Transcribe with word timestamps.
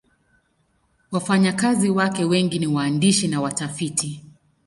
Wafanyakazi 1.11 1.89
wake 1.89 2.23
wengi 2.25 2.59
ni 2.59 2.67
waandishi 2.67 3.27
na 3.27 3.41
watafiti. 3.41 4.25